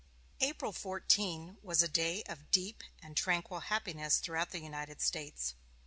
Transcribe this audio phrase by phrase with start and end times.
[0.39, 5.53] April 14 was a day of deep and tranquil happiness throughout the United States.